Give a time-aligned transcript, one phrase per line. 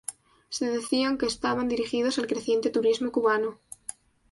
[0.49, 3.59] Se decían que estaban dirigidos al creciente turismo cubano.